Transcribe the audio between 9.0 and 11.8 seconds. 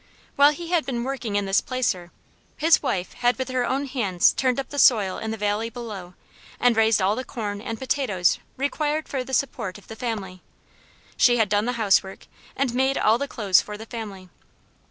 for the support of the family; she had done the